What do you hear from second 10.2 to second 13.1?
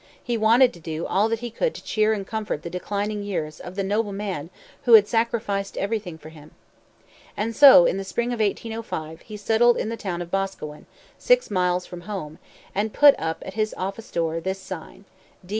of Boscawen, six miles from home, and